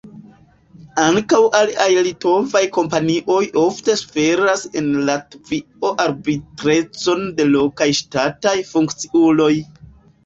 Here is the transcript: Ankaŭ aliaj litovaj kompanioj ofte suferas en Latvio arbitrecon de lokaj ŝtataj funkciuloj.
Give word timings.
Ankaŭ 1.01 1.41
aliaj 1.57 1.85
litovaj 2.07 2.61
kompanioj 2.77 3.41
ofte 3.63 3.95
suferas 4.01 4.65
en 4.81 4.89
Latvio 5.11 5.93
arbitrecon 6.07 7.25
de 7.41 7.49
lokaj 7.53 7.91
ŝtataj 8.01 8.59
funkciuloj. 8.75 9.53